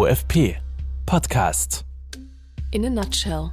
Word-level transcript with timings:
OFP 0.00 0.56
Podcast. 1.04 1.84
In 2.70 2.86
a 2.86 2.88
nutshell. 2.88 3.50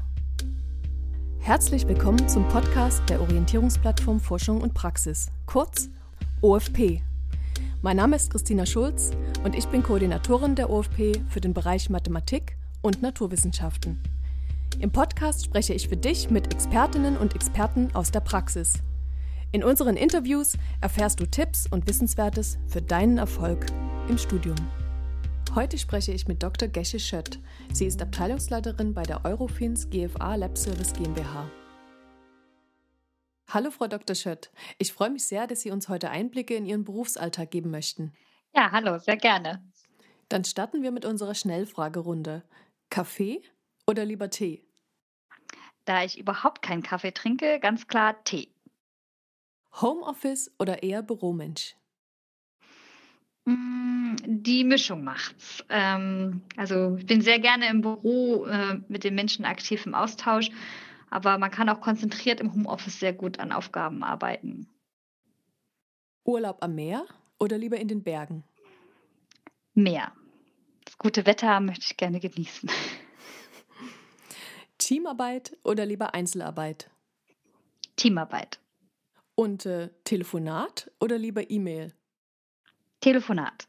Herzlich 1.40 1.86
willkommen 1.86 2.30
zum 2.30 2.48
Podcast 2.48 3.02
der 3.10 3.20
Orientierungsplattform 3.20 4.22
Forschung 4.22 4.62
und 4.62 4.74
Praxis, 4.74 5.30
kurz 5.46 5.90
OFP. 6.40 7.02
Mein 7.82 7.98
Name 7.98 8.16
ist 8.16 8.32
Christina 8.32 8.66
Schulz 8.66 9.12
und 9.44 9.56
ich 9.56 9.68
bin 9.68 9.84
Koordinatorin 9.84 10.56
der 10.56 10.70
OFP 10.70 11.22
für 11.28 11.42
den 11.42 11.54
Bereich 11.54 11.90
Mathematik 11.90 12.56
und 12.82 13.02
Naturwissenschaften. 13.02 14.00
Im 14.80 14.92
Podcast 14.92 15.44
spreche 15.44 15.74
ich 15.74 15.90
für 15.90 15.98
dich 15.98 16.30
mit 16.30 16.54
Expertinnen 16.54 17.18
und 17.18 17.36
Experten 17.36 17.94
aus 17.94 18.12
der 18.12 18.22
Praxis. 18.22 18.76
In 19.52 19.66
unseren 19.66 19.98
Interviews 19.98 20.54
erfährst 20.80 21.20
du 21.20 21.26
Tipps 21.26 21.68
und 21.70 21.90
Wissenswertes 21.90 22.58
für 22.68 22.82
deinen 22.82 23.18
Erfolg 23.18 23.66
im 24.08 24.18
Studium. 24.18 24.56
Heute 25.58 25.80
spreche 25.80 26.12
ich 26.12 26.28
mit 26.28 26.44
Dr. 26.44 26.68
Gesche 26.68 27.00
Schött. 27.00 27.40
Sie 27.74 27.88
ist 27.88 28.00
Abteilungsleiterin 28.00 28.94
bei 28.94 29.02
der 29.02 29.26
Eurofins 29.26 29.90
GFA 29.90 30.36
Lab 30.36 30.56
Service 30.56 30.94
GmbH. 30.94 31.50
Hallo, 33.50 33.72
Frau 33.72 33.88
Dr. 33.88 34.16
Schött. 34.16 34.52
Ich 34.78 34.94
freue 34.94 35.10
mich 35.10 35.26
sehr, 35.26 35.48
dass 35.48 35.62
Sie 35.62 35.72
uns 35.72 35.90
heute 35.90 36.12
Einblicke 36.12 36.54
in 36.54 36.68
Ihren 36.68 36.84
Berufsalltag 36.84 37.50
geben 37.50 37.72
möchten. 37.72 38.14
Ja, 38.54 38.72
hallo, 38.72 39.00
sehr 39.00 39.18
gerne. 39.18 39.68
Dann 40.30 40.46
starten 40.46 40.84
wir 40.84 40.92
mit 40.92 41.06
unserer 41.06 41.34
Schnellfragerunde. 41.34 42.44
Kaffee 42.92 43.42
oder 43.88 44.06
lieber 44.06 44.30
Tee? 44.30 44.64
Da 45.86 46.04
ich 46.04 46.20
überhaupt 46.20 46.62
keinen 46.62 46.84
Kaffee 46.84 47.14
trinke, 47.14 47.60
ganz 47.60 47.88
klar 47.88 48.24
Tee. 48.26 48.54
Homeoffice 49.82 50.52
oder 50.60 50.84
eher 50.84 51.02
Büromensch? 51.02 51.76
Die 53.50 54.66
Mischung 54.66 55.06
macht's. 55.06 55.64
Ähm, 55.70 56.42
also 56.58 56.98
ich 56.98 57.06
bin 57.06 57.22
sehr 57.22 57.40
gerne 57.40 57.70
im 57.70 57.82
Büro 57.82 58.46
äh, 58.46 58.82
mit 58.90 59.06
den 59.06 59.16
Menschen 59.16 59.46
aktiv 59.46 59.86
im 59.86 59.96
Austausch, 59.96 60.50
aber 61.10 61.38
man 61.38 61.50
kann 61.50 61.70
auch 61.70 61.80
konzentriert 61.80 62.42
im 62.42 62.54
Homeoffice 62.54 63.00
sehr 63.00 63.14
gut 63.14 63.40
an 63.40 63.54
Aufgaben 63.54 64.04
arbeiten. 64.04 64.68
Urlaub 66.26 66.62
am 66.62 66.76
Meer 66.76 67.06
oder 67.40 67.58
lieber 67.58 67.78
in 67.78 67.88
den 67.88 68.04
Bergen? 68.04 68.44
Meer. 69.74 70.12
Das 70.84 70.98
gute 70.98 71.26
Wetter 71.26 71.62
möchte 71.62 71.86
ich 71.90 71.96
gerne 71.96 72.20
genießen. 72.20 72.70
Teamarbeit 74.78 75.56
oder 75.64 75.86
lieber 75.86 76.14
Einzelarbeit? 76.14 76.90
Teamarbeit. 77.96 78.60
Und 79.36 79.66
äh, 79.66 79.90
Telefonat 80.04 80.92
oder 81.00 81.18
lieber 81.18 81.50
E-Mail? 81.50 81.94
Telefonat. 83.02 83.68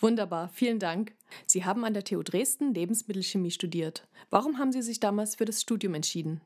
Wunderbar, 0.00 0.48
vielen 0.48 0.78
Dank. 0.78 1.14
Sie 1.46 1.64
haben 1.64 1.84
an 1.84 1.94
der 1.94 2.04
TU 2.04 2.22
Dresden 2.22 2.74
Lebensmittelchemie 2.74 3.50
studiert. 3.50 4.08
Warum 4.30 4.58
haben 4.58 4.72
Sie 4.72 4.82
sich 4.82 5.00
damals 5.00 5.36
für 5.36 5.44
das 5.44 5.60
Studium 5.60 5.94
entschieden? 5.94 6.40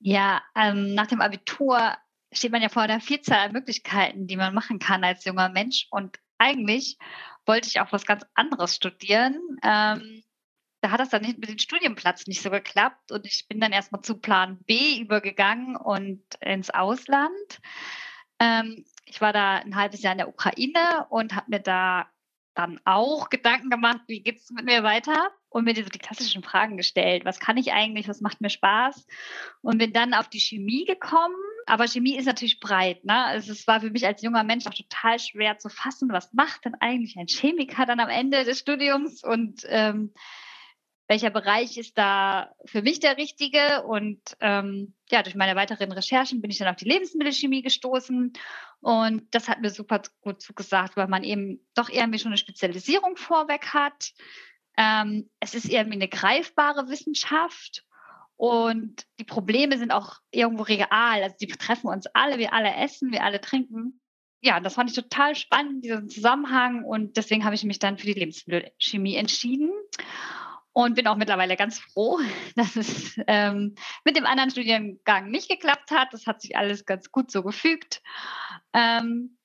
Ja, 0.00 0.42
ähm, 0.54 0.94
nach 0.94 1.06
dem 1.06 1.20
Abitur 1.20 1.96
steht 2.32 2.52
man 2.52 2.62
ja 2.62 2.68
vor 2.68 2.82
einer 2.82 3.00
Vielzahl 3.00 3.46
an 3.46 3.52
Möglichkeiten, 3.52 4.26
die 4.26 4.36
man 4.36 4.54
machen 4.54 4.78
kann 4.78 5.04
als 5.04 5.24
junger 5.24 5.48
Mensch. 5.48 5.86
Und 5.90 6.18
eigentlich 6.38 6.98
wollte 7.46 7.68
ich 7.68 7.80
auch 7.80 7.92
was 7.92 8.04
ganz 8.04 8.24
anderes 8.34 8.74
studieren. 8.74 9.40
Ähm, 9.62 10.22
da 10.80 10.90
hat 10.90 11.00
das 11.00 11.08
dann 11.08 11.22
mit 11.22 11.48
dem 11.48 11.58
Studienplatz 11.58 12.26
nicht 12.26 12.42
so 12.42 12.50
geklappt 12.50 13.10
und 13.10 13.26
ich 13.26 13.48
bin 13.48 13.60
dann 13.60 13.72
erstmal 13.72 14.02
zu 14.02 14.18
Plan 14.18 14.58
B 14.66 15.00
übergegangen 15.00 15.76
und 15.76 16.22
ins 16.40 16.70
Ausland. 16.70 17.60
Ähm, 18.38 18.84
ich 19.06 19.20
war 19.20 19.32
da 19.32 19.56
ein 19.56 19.76
halbes 19.76 20.02
Jahr 20.02 20.12
in 20.12 20.18
der 20.18 20.28
Ukraine 20.28 21.06
und 21.08 21.34
habe 21.34 21.46
mir 21.48 21.60
da 21.60 22.06
dann 22.54 22.80
auch 22.84 23.28
Gedanken 23.28 23.70
gemacht, 23.70 24.00
wie 24.08 24.22
geht 24.22 24.38
es 24.38 24.50
mit 24.50 24.64
mir 24.64 24.82
weiter? 24.82 25.30
Und 25.48 25.64
mir 25.64 25.74
diese 25.74 25.90
die 25.90 25.98
klassischen 25.98 26.42
Fragen 26.42 26.76
gestellt. 26.76 27.24
Was 27.24 27.38
kann 27.38 27.56
ich 27.56 27.72
eigentlich? 27.72 28.08
Was 28.08 28.20
macht 28.20 28.40
mir 28.40 28.50
Spaß? 28.50 29.06
Und 29.62 29.78
bin 29.78 29.92
dann 29.92 30.14
auf 30.14 30.28
die 30.28 30.40
Chemie 30.40 30.84
gekommen. 30.84 31.36
Aber 31.66 31.86
Chemie 31.86 32.16
ist 32.16 32.26
natürlich 32.26 32.60
breit. 32.60 33.04
Ne? 33.04 33.24
Also 33.24 33.52
es 33.52 33.66
war 33.66 33.80
für 33.80 33.90
mich 33.90 34.06
als 34.06 34.22
junger 34.22 34.44
Mensch 34.44 34.66
auch 34.66 34.74
total 34.74 35.18
schwer 35.18 35.58
zu 35.58 35.68
fassen. 35.68 36.10
Was 36.10 36.32
macht 36.32 36.64
denn 36.64 36.74
eigentlich 36.80 37.16
ein 37.16 37.26
Chemiker 37.26 37.86
dann 37.86 38.00
am 38.00 38.08
Ende 38.08 38.44
des 38.44 38.58
Studiums? 38.58 39.22
Und 39.22 39.62
ähm, 39.68 40.12
welcher 41.08 41.30
Bereich 41.30 41.78
ist 41.78 41.96
da 41.96 42.52
für 42.64 42.82
mich 42.82 43.00
der 43.00 43.16
richtige. 43.16 43.84
Und 43.84 44.20
ähm, 44.40 44.94
ja, 45.10 45.22
durch 45.22 45.36
meine 45.36 45.54
weiteren 45.54 45.92
Recherchen 45.92 46.40
bin 46.40 46.50
ich 46.50 46.58
dann 46.58 46.68
auf 46.68 46.76
die 46.76 46.88
Lebensmittelchemie 46.88 47.62
gestoßen. 47.62 48.32
Und 48.80 49.34
das 49.34 49.48
hat 49.48 49.60
mir 49.60 49.70
super 49.70 50.02
gut 50.20 50.42
zugesagt, 50.42 50.96
weil 50.96 51.08
man 51.08 51.24
eben 51.24 51.64
doch 51.74 51.88
irgendwie 51.88 52.18
schon 52.18 52.32
eine 52.32 52.38
Spezialisierung 52.38 53.16
vorweg 53.16 53.72
hat. 53.72 54.12
Ähm, 54.76 55.30
es 55.40 55.54
ist 55.54 55.68
irgendwie 55.68 55.96
eine 55.96 56.08
greifbare 56.08 56.88
Wissenschaft. 56.88 57.84
Und 58.36 59.06
die 59.18 59.24
Probleme 59.24 59.78
sind 59.78 59.92
auch 59.92 60.16
irgendwo 60.30 60.64
real. 60.64 61.22
Also 61.22 61.36
die 61.40 61.46
betreffen 61.46 61.88
uns 61.88 62.06
alle. 62.08 62.38
Wir 62.38 62.52
alle 62.52 62.74
essen, 62.74 63.12
wir 63.12 63.22
alle 63.22 63.40
trinken. 63.40 64.00
Ja, 64.42 64.60
das 64.60 64.74
fand 64.74 64.90
ich 64.90 64.96
total 64.96 65.34
spannend, 65.34 65.84
diesen 65.84 66.08
Zusammenhang. 66.08 66.84
Und 66.84 67.16
deswegen 67.16 67.44
habe 67.44 67.54
ich 67.54 67.64
mich 67.64 67.78
dann 67.78 67.96
für 67.96 68.06
die 68.06 68.12
Lebensmittelchemie 68.12 69.16
entschieden 69.16 69.70
und 70.76 70.94
bin 70.94 71.06
auch 71.06 71.16
mittlerweile 71.16 71.56
ganz 71.56 71.78
froh, 71.78 72.20
dass 72.54 72.76
es 72.76 73.18
ähm, 73.26 73.76
mit 74.04 74.14
dem 74.14 74.26
anderen 74.26 74.50
Studiengang 74.50 75.30
nicht 75.30 75.48
geklappt 75.48 75.90
hat. 75.90 76.12
Das 76.12 76.26
hat 76.26 76.42
sich 76.42 76.58
alles 76.58 76.84
ganz 76.84 77.10
gut 77.10 77.30
so 77.30 77.42
gefügt. 77.42 78.02
Ähm, 78.74 79.38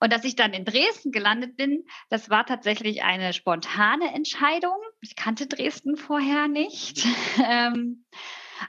und 0.00 0.12
dass 0.12 0.24
ich 0.24 0.34
dann 0.34 0.54
in 0.54 0.64
Dresden 0.64 1.12
gelandet 1.12 1.58
bin, 1.58 1.84
das 2.08 2.30
war 2.30 2.46
tatsächlich 2.46 3.02
eine 3.02 3.34
spontane 3.34 4.14
Entscheidung. 4.14 4.78
Ich 5.02 5.14
kannte 5.14 5.46
Dresden 5.46 5.98
vorher 5.98 6.48
nicht. 6.48 7.04
ähm, 7.44 8.06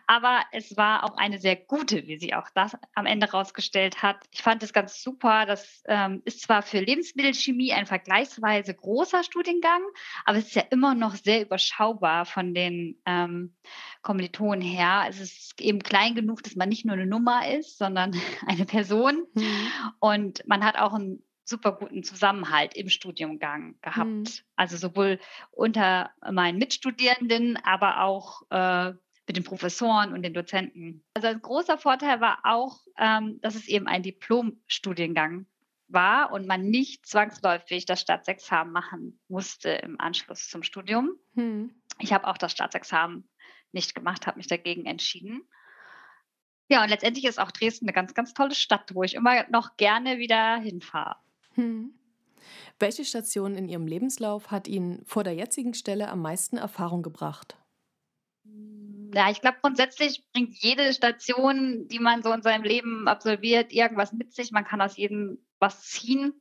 aber 0.08 0.42
es 0.52 0.78
war 0.78 1.04
auch 1.04 1.18
eine 1.18 1.40
sehr 1.40 1.56
gute, 1.56 2.08
wie 2.08 2.18
sie 2.18 2.34
auch 2.34 2.50
das 2.54 2.78
am 2.96 3.06
Ende 3.06 3.30
rausgestellt 3.30 4.02
hat. 4.02 4.18
Ich 4.32 4.42
fand 4.42 4.64
es 4.64 4.74
ganz 4.74 5.02
super. 5.02 5.46
Das 5.46 5.84
ähm, 5.88 6.22
ist 6.26 6.42
zwar 6.42 6.62
für 6.62 6.80
Lebensmittelchemie 6.80 7.74
ein 7.74 7.86
vergleichsweise 7.86 8.74
großer 8.74 9.24
Studiengang, 9.24 9.82
aber 10.26 10.38
es 10.38 10.48
ist 10.48 10.56
ja 10.56 10.64
immer 10.70 10.96
noch 10.96 11.16
sehr 11.16 11.42
überschaubar 11.42 12.26
von 12.26 12.54
den 12.54 13.02
ähm, 13.06 13.56
Kommilitonen 14.02 14.62
her. 14.62 15.06
Es 15.10 15.20
ist 15.20 15.60
eben 15.62 15.80
klein 15.80 16.16
genug, 16.16 16.44
dass 16.44 16.56
man 16.56 16.70
nicht 16.70 16.86
nur 16.86 16.94
eine 16.94 17.08
Nummer 17.08 17.48
ist, 17.50 17.78
sondern 17.78 18.14
eine 18.48 18.66
Person. 18.66 19.26
Mhm. 19.34 19.68
Und 20.00 20.48
man 20.48 20.64
hat 20.64 20.78
auch 20.78 20.94
einen 20.94 21.24
super 21.50 21.74
guten 21.74 22.04
Zusammenhalt 22.04 22.76
im 22.76 22.90
Studiengang 22.90 23.76
gehabt. 23.82 24.08
Mhm. 24.08 24.26
Also 24.56 24.78
sowohl 24.78 25.20
unter 25.52 26.12
meinen 26.32 26.60
Mitstudierenden, 26.60 27.58
aber 27.64 28.04
auch 28.04 28.44
äh, 28.52 28.94
mit 29.30 29.38
den 29.38 29.44
Professoren 29.44 30.12
und 30.12 30.24
den 30.24 30.34
Dozenten. 30.34 31.04
Also 31.14 31.28
ein 31.28 31.40
großer 31.40 31.78
Vorteil 31.78 32.20
war 32.20 32.40
auch, 32.46 32.80
ähm, 32.98 33.40
dass 33.42 33.54
es 33.54 33.68
eben 33.68 33.86
ein 33.86 34.02
Diplomstudiengang 34.02 35.46
war 35.88 36.32
und 36.32 36.48
man 36.48 36.64
nicht 36.64 37.06
zwangsläufig 37.06 37.86
das 37.86 38.02
Staatsexamen 38.02 38.74
machen 38.74 39.20
musste 39.28 39.70
im 39.70 40.02
Anschluss 40.02 40.50
zum 40.50 40.64
Studium. 40.64 41.12
Hm. 41.36 41.76
Ich 42.00 42.12
habe 42.12 42.26
auch 42.26 42.40
das 42.40 42.54
Staatsexamen 42.54 43.30
nicht 43.72 43.94
gemacht, 43.94 44.26
habe 44.26 44.38
mich 44.38 44.48
dagegen 44.48 44.88
entschieden. 44.88 45.44
Ja, 46.68 46.82
und 46.82 46.90
letztendlich 46.90 47.26
ist 47.26 47.40
auch 47.40 47.52
Dresden 47.52 47.86
eine 47.86 47.94
ganz, 47.94 48.16
ganz 48.16 48.34
tolle 48.34 48.56
Stadt, 48.56 48.96
wo 48.96 49.04
ich 49.04 49.14
immer 49.14 49.48
noch 49.52 49.78
gerne 49.78 50.18
wieder 50.18 50.58
hinfahre. 50.58 51.18
Hm. 51.54 51.94
Welche 52.80 53.06
Station 53.06 53.54
in 53.54 53.70
Ihrem 53.70 53.86
Lebenslauf 53.86 54.50
hat 54.50 54.68
Ihnen 54.68 55.06
vor 55.06 55.24
der 55.24 55.36
jetzigen 55.36 55.76
Stelle 55.76 56.10
am 56.10 56.24
meisten 56.24 56.58
Erfahrung 56.58 57.04
gebracht? 57.04 57.59
Ja, 59.14 59.30
ich 59.32 59.42
glaube, 59.42 59.58
grundsätzlich 59.62 60.24
bringt 60.34 60.56
jede 60.62 60.94
Station, 60.94 61.88
die 61.88 62.00
man 62.00 62.22
so 62.22 62.32
in 62.32 62.44
seinem 62.44 62.64
Leben 62.64 63.08
absolviert, 63.08 63.74
irgendwas 63.74 64.14
mit 64.14 64.34
sich. 64.34 64.52
Man 64.52 64.66
kann 64.66 64.82
aus 64.82 64.98
jedem 64.98 65.44
was 65.60 65.82
ziehen. 65.84 66.40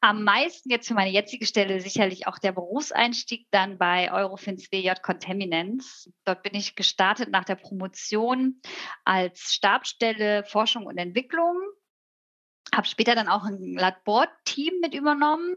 Am 0.00 0.22
meisten 0.22 0.70
jetzt 0.70 0.86
für 0.86 0.94
meine 0.94 1.10
jetzige 1.10 1.46
Stelle 1.46 1.80
sicherlich 1.80 2.26
auch 2.26 2.38
der 2.38 2.52
Berufseinstieg 2.52 3.46
dann 3.50 3.78
bei 3.78 4.12
Eurofins 4.12 4.70
WJ 4.70 4.92
Contaminance. 5.02 6.12
Dort 6.24 6.42
bin 6.42 6.54
ich 6.54 6.76
gestartet 6.76 7.30
nach 7.30 7.44
der 7.44 7.56
Promotion 7.56 8.60
als 9.04 9.52
Stabstelle 9.52 10.44
Forschung 10.44 10.86
und 10.86 10.98
Entwicklung. 10.98 11.56
Habe 12.72 12.86
später 12.86 13.14
dann 13.14 13.28
auch 13.28 13.44
ein 13.44 13.74
Laborteam 13.74 14.74
mit 14.80 14.94
übernommen 14.94 15.56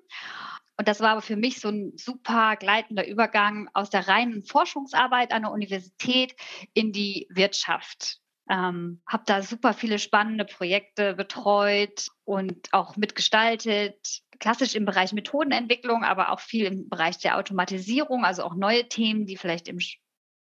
und 0.78 0.88
das 0.88 1.00
war 1.00 1.10
aber 1.10 1.22
für 1.22 1.36
mich 1.36 1.60
so 1.60 1.70
ein 1.70 1.94
super 1.98 2.56
gleitender 2.56 3.08
Übergang 3.08 3.68
aus 3.74 3.90
der 3.90 4.08
reinen 4.08 4.44
Forschungsarbeit 4.44 5.32
an 5.32 5.42
der 5.42 5.52
Universität 5.52 6.36
in 6.74 6.92
die 6.92 7.28
Wirtschaft. 7.32 8.20
Ähm, 8.50 9.02
habe 9.08 9.24
da 9.26 9.42
super 9.42 9.74
viele 9.74 10.00
spannende 10.00 10.46
Projekte 10.46 11.16
betreut 11.16 12.08
und 12.24 12.72
auch 12.72 12.96
mitgestaltet, 12.96 14.22
klassisch 14.40 14.76
im 14.76 14.86
Bereich 14.86 15.12
Methodenentwicklung, 15.14 16.04
aber 16.04 16.32
auch 16.32 16.40
viel 16.40 16.66
im 16.66 16.88
Bereich 16.88 17.18
der 17.18 17.38
Automatisierung, 17.38 18.24
also 18.24 18.44
auch 18.44 18.56
neue 18.56 18.88
Themen, 18.88 19.26
die 19.26 19.36
vielleicht 19.36 19.68
im 19.68 19.80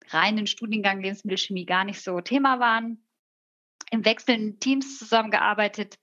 reinen 0.10 0.46
Studiengang 0.46 1.02
Lebensmittelchemie 1.02 1.66
gar 1.66 1.86
nicht 1.86 2.04
so 2.04 2.20
Thema 2.20 2.60
waren. 2.60 3.04
Im 3.90 4.04
wechselnden 4.04 4.60
Teams 4.60 5.00
zusammengearbeitet 5.00 5.98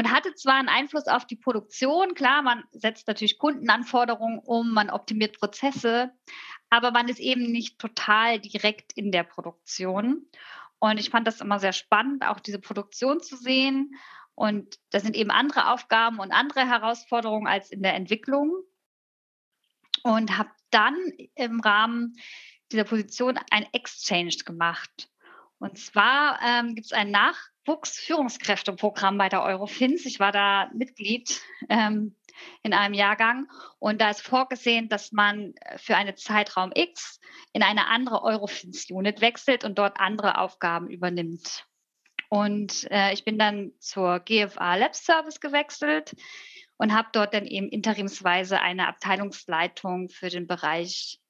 und 0.00 0.10
hatte 0.10 0.34
zwar 0.34 0.54
einen 0.54 0.70
Einfluss 0.70 1.08
auf 1.08 1.26
die 1.26 1.36
Produktion, 1.36 2.14
klar, 2.14 2.40
man 2.40 2.64
setzt 2.70 3.06
natürlich 3.06 3.38
Kundenanforderungen 3.38 4.38
um, 4.38 4.72
man 4.72 4.88
optimiert 4.88 5.38
Prozesse, 5.38 6.10
aber 6.70 6.90
man 6.90 7.08
ist 7.08 7.20
eben 7.20 7.52
nicht 7.52 7.78
total 7.78 8.40
direkt 8.40 8.94
in 8.94 9.12
der 9.12 9.24
Produktion. 9.24 10.26
Und 10.78 10.98
ich 10.98 11.10
fand 11.10 11.26
das 11.26 11.42
immer 11.42 11.58
sehr 11.58 11.74
spannend, 11.74 12.24
auch 12.24 12.40
diese 12.40 12.58
Produktion 12.58 13.20
zu 13.20 13.36
sehen. 13.36 13.94
Und 14.34 14.78
das 14.88 15.02
sind 15.02 15.16
eben 15.16 15.30
andere 15.30 15.70
Aufgaben 15.70 16.18
und 16.18 16.32
andere 16.32 16.66
Herausforderungen 16.66 17.46
als 17.46 17.70
in 17.70 17.82
der 17.82 17.92
Entwicklung. 17.92 18.54
Und 20.02 20.38
habe 20.38 20.48
dann 20.70 20.96
im 21.34 21.60
Rahmen 21.60 22.16
dieser 22.72 22.84
Position 22.84 23.38
ein 23.50 23.66
Exchange 23.74 24.36
gemacht. 24.46 25.10
Und 25.58 25.76
zwar 25.76 26.40
ähm, 26.42 26.74
gibt 26.74 26.86
es 26.86 26.94
ein 27.66 27.72
Nachwuchsführungskräfteprogramm 27.72 29.18
bei 29.18 29.28
der 29.28 29.42
Eurofins. 29.42 30.06
Ich 30.06 30.20
war 30.20 30.32
da 30.32 30.70
Mitglied 30.74 31.40
ähm, 31.68 32.16
in 32.62 32.72
einem 32.72 32.94
Jahrgang 32.94 33.48
und 33.78 34.00
da 34.00 34.10
ist 34.10 34.22
vorgesehen, 34.22 34.88
dass 34.88 35.12
man 35.12 35.54
für 35.76 35.96
einen 35.96 36.16
Zeitraum 36.16 36.72
X 36.74 37.20
in 37.52 37.62
eine 37.62 37.86
andere 37.88 38.22
Eurofins-Unit 38.22 39.20
wechselt 39.20 39.64
und 39.64 39.78
dort 39.78 40.00
andere 40.00 40.38
Aufgaben 40.38 40.88
übernimmt. 40.88 41.66
Und 42.28 42.90
äh, 42.90 43.12
ich 43.12 43.24
bin 43.24 43.38
dann 43.38 43.72
zur 43.78 44.20
GFA 44.20 44.76
Lab 44.76 44.94
Service 44.94 45.40
gewechselt 45.40 46.14
und 46.76 46.94
habe 46.94 47.08
dort 47.12 47.34
dann 47.34 47.46
eben 47.46 47.68
interimsweise 47.68 48.60
eine 48.60 48.86
Abteilungsleitung 48.86 50.08
für 50.08 50.28
den 50.28 50.46
Bereich 50.46 51.20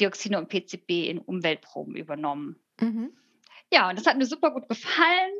Dioxine 0.00 0.38
und 0.38 0.48
PCB 0.48 1.08
in 1.08 1.18
Umweltproben 1.18 1.96
übernommen. 1.96 2.56
Mhm. 2.80 3.16
Ja, 3.72 3.90
und 3.90 3.98
das 3.98 4.06
hat 4.06 4.16
mir 4.16 4.26
super 4.26 4.50
gut 4.50 4.68
gefallen. 4.68 5.32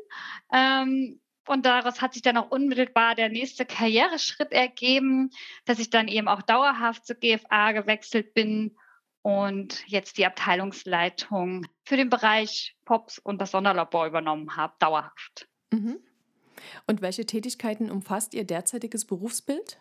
Ähm, 0.51 1.21
und 1.47 1.65
daraus 1.65 2.01
hat 2.01 2.13
sich 2.13 2.23
dann 2.23 2.37
auch 2.37 2.49
unmittelbar 2.49 3.15
der 3.15 3.29
nächste 3.29 3.65
Karriereschritt 3.65 4.51
ergeben, 4.51 5.29
dass 5.65 5.79
ich 5.79 5.89
dann 5.89 6.07
eben 6.07 6.27
auch 6.27 6.41
dauerhaft 6.41 7.05
zur 7.05 7.17
GFA 7.17 7.71
gewechselt 7.71 8.33
bin 8.33 8.75
und 9.21 9.83
jetzt 9.87 10.17
die 10.17 10.25
Abteilungsleitung 10.25 11.67
für 11.83 11.97
den 11.97 12.09
Bereich 12.09 12.75
POPs 12.85 13.19
und 13.19 13.39
das 13.39 13.51
Sonderlabor 13.51 14.07
übernommen 14.07 14.55
habe, 14.55 14.73
dauerhaft. 14.79 15.47
Mhm. 15.71 15.99
Und 16.87 17.01
welche 17.01 17.25
Tätigkeiten 17.25 17.91
umfasst 17.91 18.33
Ihr 18.33 18.45
derzeitiges 18.45 19.05
Berufsbild? 19.05 19.79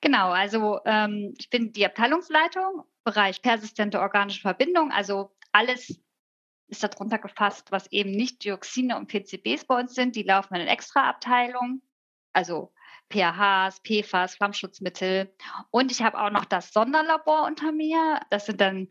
Genau, 0.00 0.30
also 0.30 0.80
ähm, 0.84 1.34
ich 1.38 1.50
bin 1.50 1.72
die 1.72 1.86
Abteilungsleitung, 1.86 2.84
Bereich 3.04 3.40
persistente 3.40 4.00
organische 4.00 4.40
Verbindung, 4.40 4.90
also 4.90 5.30
alles 5.52 6.00
ist 6.68 6.82
darunter 6.82 7.18
gefasst, 7.18 7.70
was 7.70 7.90
eben 7.92 8.10
nicht 8.10 8.44
Dioxine 8.44 8.96
und 8.96 9.08
PCBs 9.08 9.66
bei 9.66 9.80
uns 9.80 9.94
sind. 9.94 10.16
Die 10.16 10.22
laufen 10.22 10.54
in 10.56 10.66
extra 10.66 11.08
Abteilung, 11.08 11.82
also 12.32 12.72
PAHs, 13.08 13.80
PFAS, 13.82 14.34
Flammschutzmittel. 14.34 15.32
Und 15.70 15.92
ich 15.92 16.02
habe 16.02 16.18
auch 16.18 16.30
noch 16.30 16.44
das 16.44 16.72
Sonderlabor 16.72 17.46
unter 17.46 17.72
mir. 17.72 18.20
Das 18.30 18.46
sind 18.46 18.60
dann 18.60 18.88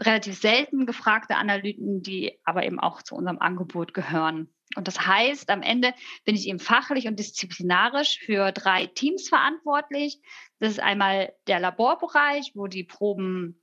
relativ 0.00 0.38
selten 0.38 0.86
gefragte 0.86 1.36
Analyten, 1.36 2.02
die 2.02 2.38
aber 2.44 2.64
eben 2.64 2.80
auch 2.80 3.02
zu 3.02 3.14
unserem 3.14 3.38
Angebot 3.38 3.94
gehören. 3.94 4.52
Und 4.74 4.88
das 4.88 5.06
heißt, 5.06 5.48
am 5.48 5.62
Ende 5.62 5.94
bin 6.24 6.34
ich 6.34 6.48
eben 6.48 6.58
fachlich 6.58 7.06
und 7.06 7.18
disziplinarisch 7.18 8.18
für 8.18 8.50
drei 8.52 8.86
Teams 8.86 9.28
verantwortlich. 9.28 10.20
Das 10.58 10.70
ist 10.70 10.80
einmal 10.80 11.32
der 11.46 11.60
Laborbereich, 11.60 12.52
wo 12.54 12.66
die 12.66 12.84
Proben 12.84 13.62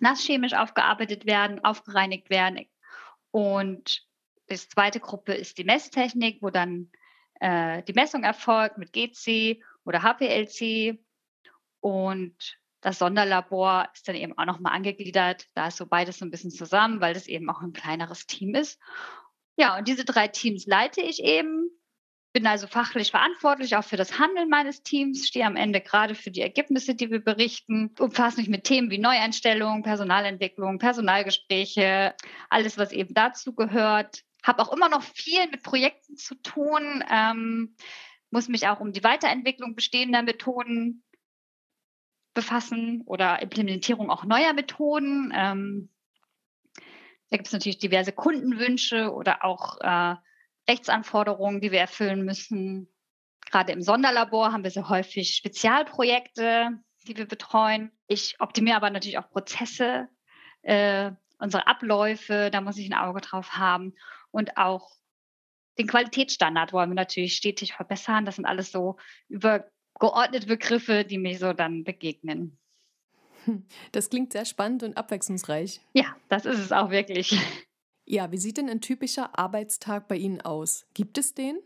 nasschemisch 0.00 0.54
aufgearbeitet 0.54 1.26
werden, 1.26 1.64
aufgereinigt 1.64 2.30
werden. 2.30 2.66
Und 3.30 4.06
die 4.50 4.56
zweite 4.56 5.00
Gruppe 5.00 5.34
ist 5.34 5.58
die 5.58 5.64
Messtechnik, 5.64 6.42
wo 6.42 6.50
dann 6.50 6.90
äh, 7.40 7.82
die 7.82 7.94
Messung 7.94 8.22
erfolgt 8.24 8.78
mit 8.78 8.92
GC 8.92 9.62
oder 9.84 10.02
HPLC. 10.02 10.98
Und 11.80 12.58
das 12.80 12.98
Sonderlabor 12.98 13.88
ist 13.94 14.06
dann 14.06 14.16
eben 14.16 14.36
auch 14.36 14.44
nochmal 14.44 14.74
angegliedert. 14.74 15.46
Da 15.54 15.68
ist 15.68 15.78
so 15.78 15.86
beides 15.86 16.18
so 16.18 16.24
ein 16.24 16.30
bisschen 16.30 16.50
zusammen, 16.50 17.00
weil 17.00 17.14
das 17.14 17.26
eben 17.26 17.48
auch 17.48 17.62
ein 17.62 17.72
kleineres 17.72 18.26
Team 18.26 18.54
ist. 18.54 18.78
Ja, 19.56 19.78
und 19.78 19.88
diese 19.88 20.04
drei 20.04 20.28
Teams 20.28 20.66
leite 20.66 21.00
ich 21.00 21.22
eben 21.22 21.70
bin 22.34 22.48
also 22.48 22.66
fachlich 22.66 23.12
verantwortlich 23.12 23.76
auch 23.76 23.84
für 23.84 23.96
das 23.96 24.18
Handeln 24.18 24.48
meines 24.48 24.82
Teams, 24.82 25.28
stehe 25.28 25.46
am 25.46 25.54
Ende 25.54 25.80
gerade 25.80 26.16
für 26.16 26.32
die 26.32 26.40
Ergebnisse, 26.40 26.96
die 26.96 27.08
wir 27.08 27.20
berichten, 27.20 27.94
umfasse 28.00 28.38
mich 28.38 28.48
mit 28.48 28.64
Themen 28.64 28.90
wie 28.90 28.98
Neueinstellung, 28.98 29.84
Personalentwicklung, 29.84 30.80
Personalgespräche, 30.80 32.12
alles, 32.50 32.76
was 32.76 32.90
eben 32.90 33.14
dazu 33.14 33.54
gehört. 33.54 34.24
Habe 34.42 34.62
auch 34.62 34.72
immer 34.72 34.88
noch 34.88 35.02
viel 35.02 35.48
mit 35.48 35.62
Projekten 35.62 36.16
zu 36.16 36.34
tun, 36.34 37.04
ähm, 37.08 37.76
muss 38.30 38.48
mich 38.48 38.66
auch 38.66 38.80
um 38.80 38.92
die 38.92 39.04
Weiterentwicklung 39.04 39.76
bestehender 39.76 40.22
Methoden 40.22 41.04
befassen 42.34 43.02
oder 43.06 43.42
Implementierung 43.42 44.10
auch 44.10 44.24
neuer 44.24 44.54
Methoden. 44.54 45.32
Ähm, 45.32 45.88
da 47.30 47.36
gibt 47.36 47.46
es 47.46 47.52
natürlich 47.52 47.78
diverse 47.78 48.10
Kundenwünsche 48.10 49.12
oder 49.12 49.44
auch 49.44 49.78
äh, 49.80 50.16
Rechtsanforderungen, 50.68 51.60
die 51.60 51.72
wir 51.72 51.80
erfüllen 51.80 52.24
müssen. 52.24 52.88
Gerade 53.50 53.72
im 53.72 53.82
Sonderlabor 53.82 54.52
haben 54.52 54.64
wir 54.64 54.70
sehr 54.70 54.88
häufig 54.88 55.34
Spezialprojekte, 55.34 56.70
die 57.06 57.16
wir 57.16 57.26
betreuen. 57.26 57.92
Ich 58.06 58.40
optimiere 58.40 58.76
aber 58.76 58.90
natürlich 58.90 59.18
auch 59.18 59.30
Prozesse, 59.30 60.08
äh, 60.62 61.12
unsere 61.38 61.66
Abläufe, 61.66 62.50
da 62.50 62.60
muss 62.60 62.78
ich 62.78 62.88
ein 62.88 62.98
Auge 62.98 63.20
drauf 63.20 63.52
haben. 63.52 63.94
Und 64.30 64.56
auch 64.56 64.90
den 65.78 65.86
Qualitätsstandard 65.86 66.72
wollen 66.72 66.90
wir 66.90 66.94
natürlich 66.94 67.36
stetig 67.36 67.74
verbessern. 67.74 68.24
Das 68.24 68.36
sind 68.36 68.46
alles 68.46 68.72
so 68.72 68.96
übergeordnete 69.28 70.46
Begriffe, 70.46 71.04
die 71.04 71.18
mir 71.18 71.38
so 71.38 71.52
dann 71.52 71.84
begegnen. 71.84 72.58
Das 73.92 74.08
klingt 74.08 74.32
sehr 74.32 74.46
spannend 74.46 74.82
und 74.82 74.96
abwechslungsreich. 74.96 75.80
Ja, 75.92 76.16
das 76.30 76.46
ist 76.46 76.58
es 76.58 76.72
auch 76.72 76.88
wirklich. 76.88 77.38
Ja, 78.06 78.30
wie 78.30 78.38
sieht 78.38 78.58
denn 78.58 78.68
ein 78.68 78.80
typischer 78.80 79.38
Arbeitstag 79.38 80.08
bei 80.08 80.16
Ihnen 80.16 80.40
aus? 80.42 80.86
Gibt 80.94 81.16
es 81.18 81.34
den? 81.34 81.58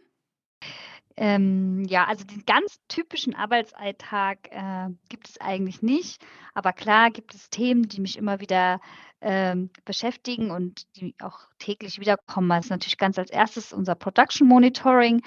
Ähm, 1.21 1.83
ja, 1.89 2.05
also 2.07 2.25
den 2.25 2.45
ganz 2.47 2.79
typischen 2.87 3.35
Arbeitsalltag 3.35 4.39
äh, 4.53 4.89
gibt 5.09 5.29
es 5.29 5.41
eigentlich 5.41 5.83
nicht. 5.83 6.25
Aber 6.55 6.73
klar 6.73 7.11
gibt 7.11 7.35
es 7.35 7.51
Themen, 7.51 7.89
die 7.89 8.01
mich 8.01 8.17
immer 8.17 8.39
wieder 8.39 8.81
ähm, 9.21 9.71
beschäftigen 9.85 10.53
und 10.53 10.87
die 10.95 11.17
auch 11.21 11.41
täglich 11.59 11.99
wiederkommen. 11.99 12.51
Das 12.51 12.67
ist 12.67 12.71
natürlich 12.71 12.99
ganz 12.99 13.19
als 13.19 13.31
erstes 13.31 13.73
unser 13.73 13.97
Production 13.97 14.47
Monitoring. 14.47 15.23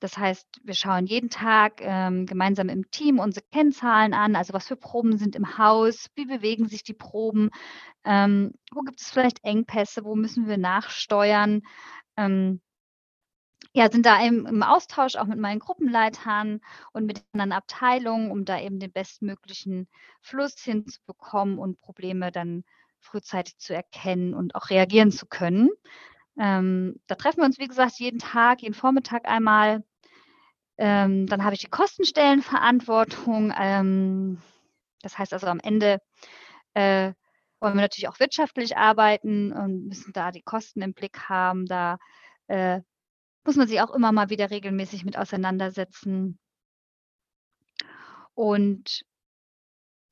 Das 0.00 0.18
heißt, 0.18 0.48
wir 0.64 0.74
schauen 0.74 1.06
jeden 1.06 1.30
Tag 1.30 1.74
ähm, 1.80 2.26
gemeinsam 2.26 2.68
im 2.68 2.90
Team 2.90 3.20
unsere 3.20 3.46
Kennzahlen 3.52 4.14
an, 4.14 4.34
also 4.34 4.52
was 4.52 4.66
für 4.66 4.76
Proben 4.76 5.16
sind 5.16 5.36
im 5.36 5.58
Haus, 5.58 6.08
wie 6.16 6.26
bewegen 6.26 6.66
sich 6.66 6.82
die 6.82 6.92
Proben, 6.92 7.50
ähm, 8.04 8.52
wo 8.72 8.80
gibt 8.80 9.00
es 9.00 9.12
vielleicht 9.12 9.44
Engpässe, 9.44 10.02
wo 10.02 10.16
müssen 10.16 10.48
wir 10.48 10.58
nachsteuern. 10.58 11.62
Ähm, 12.16 12.60
ja, 13.76 13.90
sind 13.90 14.06
da 14.06 14.18
im, 14.24 14.46
im 14.46 14.62
Austausch 14.62 15.16
auch 15.16 15.26
mit 15.26 15.38
meinen 15.38 15.58
Gruppenleitern 15.58 16.62
und 16.94 17.04
mit 17.04 17.22
anderen 17.34 17.52
Abteilungen, 17.52 18.30
um 18.30 18.46
da 18.46 18.58
eben 18.58 18.80
den 18.80 18.90
bestmöglichen 18.90 19.86
Fluss 20.22 20.54
hinzubekommen 20.58 21.58
und 21.58 21.78
Probleme 21.82 22.32
dann 22.32 22.64
frühzeitig 23.00 23.58
zu 23.58 23.74
erkennen 23.74 24.32
und 24.32 24.54
auch 24.54 24.70
reagieren 24.70 25.12
zu 25.12 25.26
können. 25.26 25.68
Ähm, 26.38 26.98
da 27.06 27.16
treffen 27.16 27.40
wir 27.40 27.44
uns, 27.44 27.58
wie 27.58 27.66
gesagt, 27.68 27.98
jeden 27.98 28.18
Tag, 28.18 28.62
jeden 28.62 28.72
Vormittag 28.72 29.28
einmal. 29.28 29.84
Ähm, 30.78 31.26
dann 31.26 31.44
habe 31.44 31.54
ich 31.54 31.60
die 31.60 31.68
Kostenstellenverantwortung. 31.68 33.52
Ähm, 33.54 34.40
das 35.02 35.18
heißt 35.18 35.34
also 35.34 35.48
am 35.48 35.60
Ende 35.60 36.00
äh, 36.72 37.12
wollen 37.60 37.74
wir 37.74 37.82
natürlich 37.82 38.08
auch 38.08 38.20
wirtschaftlich 38.20 38.78
arbeiten 38.78 39.52
und 39.52 39.88
müssen 39.88 40.14
da 40.14 40.30
die 40.30 40.42
Kosten 40.42 40.80
im 40.80 40.94
Blick 40.94 41.28
haben. 41.28 41.66
Da 41.66 41.98
äh, 42.46 42.80
muss 43.46 43.56
man 43.56 43.68
sich 43.68 43.80
auch 43.80 43.94
immer 43.94 44.12
mal 44.12 44.30
wieder 44.30 44.50
regelmäßig 44.50 45.04
mit 45.04 45.16
auseinandersetzen. 45.16 46.38
Und 48.34 49.04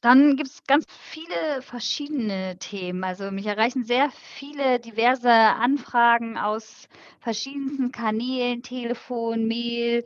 dann 0.05 0.37
gibt 0.37 0.50
es 0.50 0.64
ganz 0.64 0.85
viele 0.88 1.62
verschiedene 1.62 2.59
Themen. 2.59 3.05
Also 3.05 3.31
mich 3.31 3.47
erreichen 3.47 3.85
sehr 3.85 4.11
viele 4.11 4.79
diverse 4.79 5.31
Anfragen 5.31 6.37
aus 6.37 6.88
verschiedensten 7.21 7.91
Kanälen, 7.91 8.62
Telefon, 8.62 9.47
Mail, 9.47 10.05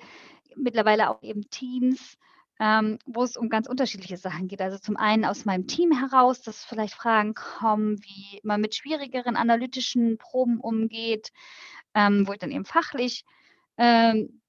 mittlerweile 0.54 1.10
auch 1.10 1.20
eben 1.22 1.50
Teams, 1.50 2.16
ähm, 2.60 2.98
wo 3.06 3.24
es 3.24 3.36
um 3.36 3.48
ganz 3.48 3.68
unterschiedliche 3.68 4.16
Sachen 4.16 4.46
geht. 4.46 4.60
Also 4.60 4.78
zum 4.78 4.96
einen 4.96 5.24
aus 5.24 5.44
meinem 5.44 5.66
Team 5.66 5.90
heraus, 5.90 6.42
dass 6.42 6.64
vielleicht 6.64 6.94
Fragen 6.94 7.34
kommen, 7.34 7.98
wie 8.04 8.40
man 8.44 8.60
mit 8.60 8.76
schwierigeren 8.76 9.34
analytischen 9.34 10.16
Proben 10.18 10.60
umgeht, 10.60 11.32
ähm, 11.98 12.28
wo 12.28 12.32
ich 12.32 12.38
dann 12.38 12.52
eben 12.52 12.64
fachlich 12.64 13.24
ähm, 13.76 14.40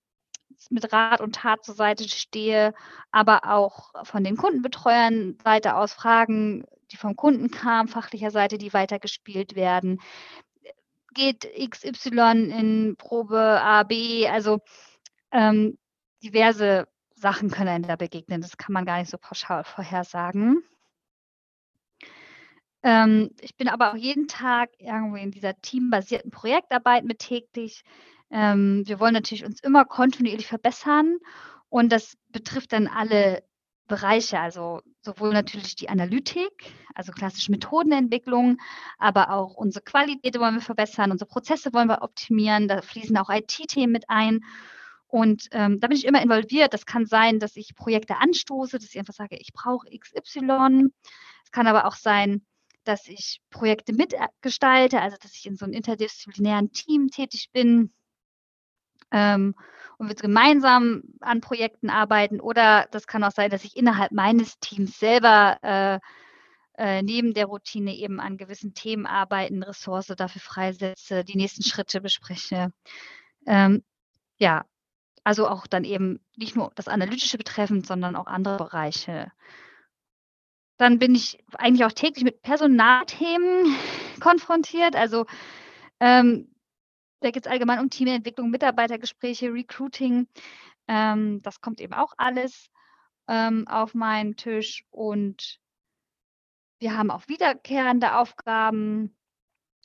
mit 0.70 0.92
Rat 0.94 1.22
und 1.22 1.36
Tat 1.36 1.64
zur 1.64 1.74
Seite 1.74 2.08
stehe, 2.08 2.74
aber 3.12 3.46
auch 3.46 4.06
von 4.06 4.24
den 4.24 4.38
Kundenbetreuern 4.38 5.38
Seite 5.44 5.76
aus 5.76 5.94
Fragen, 5.94 6.66
die 6.92 6.98
vom 6.98 7.16
Kunden 7.16 7.50
kamen, 7.50 7.88
fachlicher 7.88 8.30
Seite, 8.30 8.58
die 8.58 8.74
weitergespielt 8.74 9.56
werden. 9.56 10.00
Geht 11.14 11.50
XY 11.70 12.52
in 12.52 12.96
Probe 12.98 13.40
A, 13.40 13.84
B? 13.84 14.28
Also 14.28 14.60
ähm, 15.32 15.78
diverse 16.22 16.88
Sachen 17.16 17.50
können 17.50 17.70
einem 17.70 17.88
da 17.88 17.96
begegnen. 17.96 18.42
Das 18.42 18.58
kann 18.58 18.74
man 18.74 18.86
gar 18.86 19.00
nicht 19.00 19.10
so 19.10 19.18
pauschal 19.18 19.64
vorhersagen. 19.64 20.64
Ähm, 22.84 23.32
ich 23.42 23.56
bin 23.56 23.68
aber 23.68 23.92
auch 23.92 23.98
jeden 23.98 24.28
Tag 24.28 24.70
irgendwie 24.78 25.22
in 25.22 25.32
dieser 25.32 25.60
teambasierten 25.62 26.32
Projektarbeit 26.32 27.04
mit 27.04 27.20
tätig. 27.20 27.84
Ähm, 28.32 28.84
wir 28.86 29.00
wollen 29.00 29.14
natürlich 29.14 29.46
uns 29.46 29.62
immer 29.62 29.86
kontinuierlich 29.86 30.48
verbessern 30.48 31.18
und 31.70 31.92
das 31.92 32.18
betrifft 32.30 32.74
dann 32.74 32.88
alle 32.88 33.44
Bereiche, 33.88 34.40
also 34.40 34.82
sowohl 35.02 35.34
natürlich 35.34 35.76
die 35.76 35.90
Analytik, 35.90 36.72
also 36.94 37.12
klassische 37.12 37.52
Methodenentwicklung, 37.52 38.58
aber 39.00 39.32
auch 39.32 39.56
unsere 39.56 39.84
Qualität 39.84 40.40
wollen 40.40 40.56
wir 40.56 40.62
verbessern, 40.62 41.12
unsere 41.12 41.28
Prozesse 41.28 41.74
wollen 41.74 41.90
wir 41.90 42.04
optimieren, 42.04 42.68
da 42.68 42.82
fließen 42.82 43.18
auch 43.18 43.30
IT-Themen 43.30 43.92
mit 43.92 44.10
ein. 44.10 44.42
Und 45.08 45.48
ähm, 45.52 45.80
da 45.80 45.88
bin 45.88 45.98
ich 45.98 46.06
immer 46.06 46.22
involviert. 46.22 46.72
Das 46.72 46.86
kann 46.86 47.08
sein, 47.08 47.40
dass 47.40 47.56
ich 47.56 47.74
Projekte 47.74 48.18
anstoße, 48.18 48.78
dass 48.78 48.92
ich 48.92 49.00
einfach 49.00 49.16
sage, 49.16 49.38
ich 49.38 49.52
brauche 49.54 49.88
XY. 49.90 50.90
Es 51.44 51.52
kann 51.52 51.66
aber 51.66 51.86
auch 51.86 51.96
sein, 51.96 52.46
dass 52.90 53.08
ich 53.08 53.40
Projekte 53.52 53.94
mitgestalte, 53.94 55.00
also 55.00 55.16
dass 55.22 55.36
ich 55.36 55.46
in 55.46 55.56
so 55.56 55.66
einem 55.66 55.76
interdisziplinären 55.76 56.72
Team 56.72 57.10
tätig 57.10 57.52
bin 57.54 57.94
ähm, 59.12 59.54
und 60.00 60.08
wir 60.08 60.16
gemeinsam 60.16 61.04
an 61.22 61.40
Projekten 61.40 61.92
arbeiten. 61.92 62.42
Oder 62.42 62.88
das 62.92 63.06
kann 63.06 63.24
auch 63.24 63.32
sein, 63.32 63.52
dass 63.52 63.64
ich 63.64 63.78
innerhalb 63.78 64.12
meines 64.12 64.58
Teams 64.60 64.98
selber 64.98 65.60
äh, 65.62 66.00
äh, 66.80 67.04
neben 67.04 67.36
der 67.36 67.46
Routine 67.46 67.94
eben 67.96 68.20
an 68.20 68.38
gewissen 68.38 68.74
Themen 68.74 69.06
arbeiten, 69.06 69.62
Ressource 69.62 70.08
dafür 70.08 70.42
freisetze, 70.42 71.24
die 71.24 71.38
nächsten 71.38 71.62
Schritte 71.64 72.02
bespreche. 72.02 72.74
Ähm, 73.46 73.84
ja, 74.38 74.66
also 75.24 75.48
auch 75.48 75.68
dann 75.68 75.84
eben 75.84 76.20
nicht 76.38 76.56
nur 76.56 76.72
das 76.74 76.88
Analytische 76.88 77.38
betreffend, 77.38 77.86
sondern 77.86 78.16
auch 78.16 78.26
andere 78.26 78.58
Bereiche. 78.58 79.32
Dann 80.80 80.98
bin 80.98 81.14
ich 81.14 81.38
eigentlich 81.58 81.86
auch 81.86 81.92
täglich 81.92 82.24
mit 82.24 82.42
Personalthemen 82.42 83.76
konfrontiert. 84.22 84.96
Also 84.96 85.26
ähm, 86.00 86.56
da 87.20 87.32
geht 87.32 87.46
es 87.46 87.52
allgemein 87.52 87.80
um 87.80 87.90
Teamentwicklung, 87.90 88.50
Mitarbeitergespräche, 88.50 89.54
Recruiting. 89.54 90.28
Ähm, 90.88 91.42
das 91.42 91.60
kommt 91.60 91.82
eben 91.82 91.94
auch 91.94 92.14
alles 92.18 92.70
ähm, 93.28 93.68
auf 93.68 93.94
meinen 93.94 94.38
Tisch. 94.38 94.86
Und 94.90 95.60
wir 96.80 96.98
haben 96.98 97.12
auch 97.12 97.28
wiederkehrende 97.28 98.16
Aufgaben, 98.16 99.14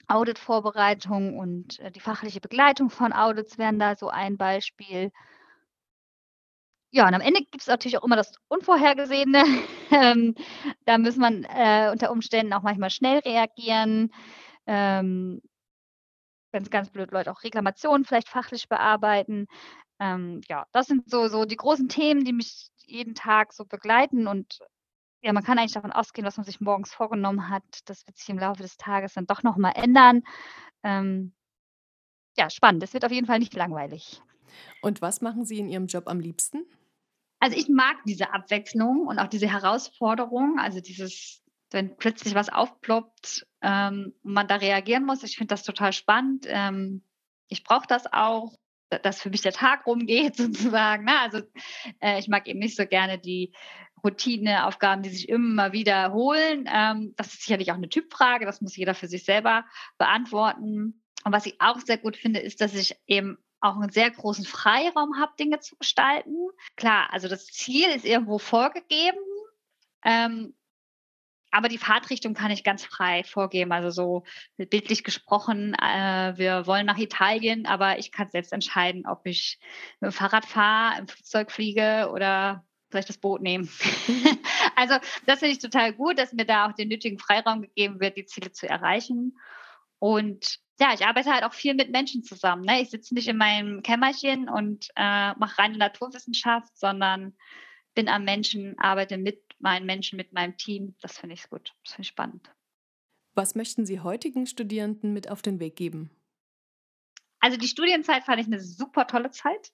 Auditvorbereitung 0.07 1.37
und 1.37 1.81
äh, 1.81 1.91
die 1.91 2.01
fachliche 2.01 2.41
Begleitung 2.41 2.89
von 2.89 3.13
Audits 3.13 3.59
wären 3.59 3.81
da 3.81 3.97
so 3.97 4.11
ein 4.11 4.37
Beispiel. 4.37 5.11
Ja, 6.95 7.09
und 7.09 7.15
am 7.15 7.21
Ende 7.21 7.41
gibt 7.41 7.61
es 7.61 7.67
natürlich 7.67 7.99
auch 7.99 8.05
immer 8.05 8.15
das 8.17 8.33
Unvorhergesehene. 8.49 9.45
Ähm, 9.91 10.35
da 10.87 10.99
muss 10.99 11.17
man 11.17 11.45
äh, 11.45 11.91
unter 11.93 12.11
Umständen 12.11 12.53
auch 12.53 12.63
manchmal 12.63 12.91
schnell 12.91 13.19
reagieren. 13.19 14.11
Ähm, 14.67 15.41
wenn 16.51 16.63
es 16.65 16.71
ganz 16.71 16.91
blöd 16.91 17.13
läuft, 17.13 17.29
auch 17.29 17.45
Reklamationen 17.45 18.05
vielleicht 18.05 18.29
fachlich 18.29 18.69
bearbeiten. 18.69 19.47
Ähm, 20.01 20.41
ja, 20.49 20.67
das 20.73 20.87
sind 20.87 21.09
so, 21.09 21.29
so 21.29 21.45
die 21.45 21.55
großen 21.57 21.89
Themen, 21.89 22.25
die 22.25 22.33
mich 22.33 22.71
jeden 22.87 23.15
Tag 23.15 23.53
so 23.53 23.65
begleiten 23.67 24.27
und 24.27 24.59
ja, 25.23 25.33
man 25.33 25.45
kann 25.45 25.59
eigentlich 25.59 25.73
davon 25.73 25.93
ausgehen, 25.93 26.27
was 26.27 26.39
man 26.39 26.47
sich 26.47 26.61
morgens 26.61 26.93
vorgenommen 26.93 27.51
hat. 27.51 27.63
Das 27.85 28.05
wird 28.09 28.17
sich 28.17 28.29
im 28.31 28.39
Laufe 28.39 28.63
des 28.63 28.79
Tages 28.79 29.13
dann 29.13 29.27
doch 29.27 29.45
nochmal 29.45 29.75
ändern. 29.77 30.23
Ähm, 30.83 31.35
ja, 32.37 32.51
spannend. 32.51 32.83
Es 32.83 32.95
wird 32.95 33.05
auf 33.05 33.13
jeden 33.13 33.27
Fall 33.29 33.39
nicht 33.39 33.55
langweilig. 33.55 34.23
Und 34.83 35.03
was 35.03 35.21
machen 35.21 35.45
Sie 35.45 35.59
in 35.61 35.69
Ihrem 35.69 35.87
Job 35.87 36.09
am 36.09 36.19
liebsten? 36.19 36.67
Also 37.45 37.59
ich 37.59 37.69
mag 37.69 37.99
diese 38.07 38.33
Abwechslung 38.33 39.07
und 39.07 39.19
auch 39.19 39.27
diese 39.27 39.53
Herausforderung, 39.53 40.59
also 40.59 40.81
dieses 40.81 41.43
wenn 41.73 41.95
plötzlich 41.99 42.35
was 42.35 42.49
aufploppt 42.49 43.47
ähm, 43.61 44.15
und 44.23 44.33
man 44.33 44.49
da 44.49 44.57
reagieren 44.57 45.05
muss. 45.05 45.23
Ich 45.25 45.37
finde 45.37 45.53
das 45.53 45.63
total 45.63 45.93
spannend. 45.93 46.47
Ähm, 46.49 47.03
ich 47.49 47.63
brauche 47.63 47.87
das 47.87 48.11
auch, 48.11 48.55
dass 48.89 49.21
für 49.21 49.29
mich 49.29 49.43
der 49.43 49.53
Tag 49.53 49.87
rumgeht 49.87 50.37
sozusagen. 50.39 51.05
Ne? 51.05 51.21
Also 51.21 51.43
äh, 52.01 52.19
ich 52.19 52.29
mag 52.29 52.49
eben 52.49 52.61
nicht 52.61 52.77
so 52.77 52.87
gerne 52.87 53.19
die 53.19 53.53
Routineaufgaben, 54.03 55.03
die 55.03 55.11
sich 55.11 55.29
immer 55.29 55.73
wiederholen. 55.73 56.67
Ähm, 56.73 57.13
das 57.19 57.35
ist 57.35 57.43
sicherlich 57.43 57.73
auch 57.73 57.77
eine 57.77 57.91
Typfrage, 57.91 58.47
das 58.47 58.63
muss 58.63 58.75
jeder 58.75 58.95
für 58.95 59.07
sich 59.07 59.27
selber 59.27 59.67
beantworten. 59.99 61.03
Und 61.25 61.33
was 61.33 61.45
ich 61.45 61.61
auch 61.61 61.79
sehr 61.81 61.99
gut 61.99 62.17
finde, 62.17 62.41
ist, 62.41 62.63
dass 62.63 62.75
ich 62.75 62.97
eben 63.07 63.37
auch 63.64 63.76
einen 63.76 63.90
sehr 63.90 64.11
großen 64.11 64.44
Freiraum 64.44 65.18
habe, 65.18 65.33
Dinge 65.38 65.59
zu 65.61 65.76
gestalten. 65.76 66.37
Klar, 66.76 67.12
also 67.12 67.28
das 67.28 67.47
Ziel 67.47 67.88
ist 67.88 68.04
irgendwo 68.04 68.38
vorgegeben. 68.38 69.18
Ähm, 70.04 70.54
aber 71.50 71.68
die 71.68 71.78
Fahrtrichtung 71.78 72.35
kann 72.35 72.50
ich 72.50 72.64
ganz 72.64 72.85
frei 72.85 73.23
vorgeben. 73.23 73.73
Also 73.73 73.90
so 73.90 74.25
bildlich 74.56 75.04
gesprochen, 75.04 75.75
äh, 75.75 76.35
wir 76.37 76.66
wollen 76.66 76.85
nach 76.85 76.99
Italien, 76.99 77.64
aber 77.66 77.99
ich 77.99 78.11
kann 78.11 78.28
selbst 78.28 78.52
entscheiden, 78.52 79.06
ob 79.06 79.25
ich 79.25 79.59
mit 80.00 80.11
dem 80.11 80.12
Fahrrad 80.12 80.44
fahre, 80.44 80.99
im 80.99 81.06
Flugzeug 81.06 81.52
fliege 81.52 82.11
oder 82.12 82.64
vielleicht 82.90 83.09
das 83.09 83.18
Boot 83.18 83.40
nehmen. 83.40 83.71
also 84.76 84.97
das 85.26 85.38
finde 85.38 85.52
ich 85.52 85.61
total 85.61 85.92
gut, 85.92 86.18
dass 86.18 86.33
mir 86.33 86.44
da 86.44 86.66
auch 86.66 86.73
den 86.73 86.88
nötigen 86.88 87.18
Freiraum 87.18 87.62
gegeben 87.62 88.00
wird, 88.00 88.16
die 88.16 88.26
Ziele 88.26 88.50
zu 88.50 88.68
erreichen. 88.68 89.38
Und 90.00 90.59
ja, 90.81 90.93
ich 90.93 91.07
arbeite 91.07 91.33
halt 91.33 91.45
auch 91.45 91.54
viel 91.54 91.75
mit 91.75 91.90
Menschen 91.90 92.23
zusammen. 92.25 92.64
Ne? 92.64 92.83
Ich 92.83 92.90
sitze 92.90 93.14
nicht 93.14 93.28
in 93.28 93.37
meinem 93.37 93.83
Kämmerchen 93.83 94.49
und 94.49 94.88
äh, 94.97 95.35
mache 95.35 95.59
reine 95.59 95.78
Naturwissenschaft, 95.78 96.76
sondern 96.76 97.37
bin 97.95 98.09
am 98.09 98.25
Menschen, 98.25 98.76
arbeite 98.78 99.16
mit 99.16 99.40
meinen 99.59 99.87
Menschen, 99.87 100.16
mit 100.16 100.33
meinem 100.33 100.57
Team. 100.57 100.97
Das 101.00 101.19
finde 101.19 101.35
ich 101.35 101.49
gut. 101.49 101.75
Das 101.85 101.93
finde 101.95 102.02
ich 102.02 102.09
spannend. 102.09 102.50
Was 103.35 103.54
möchten 103.54 103.87
Sie 103.87 104.00
heutigen 104.00 104.47
Studierenden 104.47 105.12
mit 105.12 105.31
auf 105.31 105.43
den 105.43 105.61
Weg 105.61 105.76
geben? 105.76 106.11
Also 107.40 107.57
die 107.57 107.69
Studienzeit 107.69 108.25
fand 108.25 108.40
ich 108.40 108.47
eine 108.47 108.61
super 108.61 109.07
tolle 109.07 109.31
Zeit. 109.31 109.73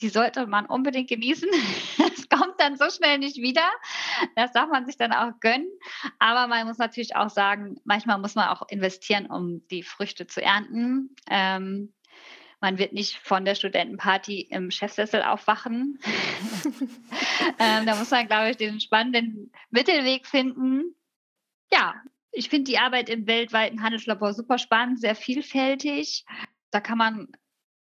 Die 0.00 0.08
sollte 0.08 0.46
man 0.46 0.66
unbedingt 0.66 1.08
genießen. 1.08 1.48
Es 2.18 2.28
kommt 2.28 2.60
dann 2.60 2.76
so 2.76 2.90
schnell 2.90 3.18
nicht 3.18 3.36
wieder. 3.36 3.66
Das 4.36 4.52
darf 4.52 4.68
man 4.68 4.84
sich 4.84 4.96
dann 4.96 5.12
auch 5.12 5.40
gönnen. 5.40 5.68
Aber 6.18 6.46
man 6.46 6.66
muss 6.66 6.78
natürlich 6.78 7.16
auch 7.16 7.30
sagen, 7.30 7.80
manchmal 7.84 8.18
muss 8.18 8.34
man 8.34 8.48
auch 8.48 8.68
investieren, 8.68 9.26
um 9.26 9.66
die 9.68 9.82
Früchte 9.82 10.26
zu 10.26 10.42
ernten. 10.42 11.14
Ähm, 11.30 11.94
man 12.60 12.78
wird 12.78 12.92
nicht 12.92 13.18
von 13.18 13.44
der 13.44 13.54
Studentenparty 13.54 14.40
im 14.50 14.70
Chefsessel 14.70 15.22
aufwachen. 15.22 16.00
ähm, 17.58 17.86
da 17.86 17.96
muss 17.96 18.10
man, 18.10 18.26
glaube 18.26 18.50
ich, 18.50 18.56
den 18.56 18.80
spannenden 18.80 19.52
Mittelweg 19.70 20.26
finden. 20.26 20.94
Ja, 21.72 21.94
ich 22.32 22.48
finde 22.48 22.70
die 22.70 22.78
Arbeit 22.78 23.08
im 23.08 23.26
weltweiten 23.26 23.82
Handelslabor 23.82 24.34
super 24.34 24.58
spannend, 24.58 25.00
sehr 25.00 25.14
vielfältig. 25.14 26.24
Da 26.70 26.80
kann 26.80 26.98
man 26.98 27.28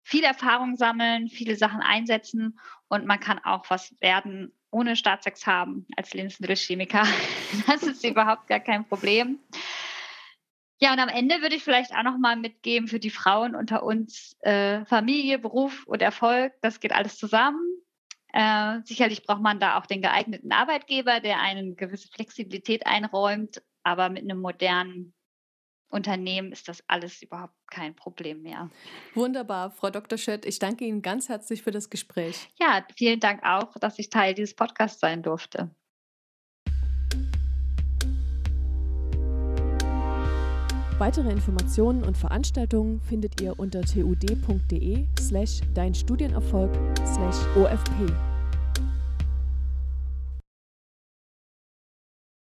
viel 0.08 0.24
Erfahrung 0.24 0.76
sammeln, 0.76 1.28
viele 1.28 1.54
Sachen 1.56 1.82
einsetzen 1.82 2.58
und 2.88 3.04
man 3.04 3.20
kann 3.20 3.38
auch 3.44 3.68
was 3.68 3.94
werden 4.00 4.52
ohne 4.70 4.96
Staatsexamen 4.96 5.86
als 5.96 6.14
Lebensmittelchemiker. 6.14 7.02
Das 7.66 7.82
ist 7.82 8.02
überhaupt 8.04 8.46
gar 8.46 8.60
kein 8.60 8.86
Problem. 8.86 9.38
Ja, 10.80 10.94
und 10.94 10.98
am 10.98 11.10
Ende 11.10 11.42
würde 11.42 11.56
ich 11.56 11.64
vielleicht 11.64 11.94
auch 11.94 12.04
noch 12.04 12.16
mal 12.16 12.36
mitgeben 12.36 12.88
für 12.88 13.00
die 13.00 13.10
Frauen 13.10 13.54
unter 13.54 13.82
uns 13.82 14.34
äh, 14.40 14.86
Familie, 14.86 15.38
Beruf 15.38 15.84
und 15.86 16.00
Erfolg. 16.00 16.54
Das 16.62 16.80
geht 16.80 16.92
alles 16.92 17.18
zusammen. 17.18 17.60
Äh, 18.32 18.80
sicherlich 18.84 19.24
braucht 19.24 19.42
man 19.42 19.60
da 19.60 19.78
auch 19.78 19.84
den 19.84 20.00
geeigneten 20.00 20.52
Arbeitgeber, 20.52 21.20
der 21.20 21.40
eine 21.40 21.74
gewisse 21.74 22.08
Flexibilität 22.08 22.86
einräumt. 22.86 23.60
Aber 23.82 24.08
mit 24.08 24.22
einem 24.22 24.40
modernen 24.40 25.12
Unternehmen 25.90 26.52
ist 26.52 26.68
das 26.68 26.84
alles 26.86 27.22
überhaupt 27.22 27.54
kein 27.70 27.94
Problem 27.94 28.42
mehr. 28.42 28.70
Wunderbar, 29.14 29.70
Frau 29.70 29.90
Dr. 29.90 30.18
Schött. 30.18 30.44
Ich 30.44 30.58
danke 30.58 30.84
Ihnen 30.84 31.02
ganz 31.02 31.28
herzlich 31.28 31.62
für 31.62 31.70
das 31.70 31.88
Gespräch. 31.88 32.48
Ja, 32.58 32.84
vielen 32.96 33.20
Dank 33.20 33.42
auch, 33.42 33.74
dass 33.78 33.98
ich 33.98 34.10
Teil 34.10 34.34
dieses 34.34 34.54
Podcasts 34.54 35.00
sein 35.00 35.22
durfte. 35.22 35.70
Weitere 40.98 41.30
Informationen 41.30 42.02
und 42.02 42.18
Veranstaltungen 42.18 43.00
findet 43.02 43.40
ihr 43.40 43.56
unter 43.58 43.82
tud.de 43.82 45.06
slash 45.20 45.60
dein 45.72 45.94
Studienerfolg 45.94 46.72
slash 47.06 47.36
OFP. 47.56 48.27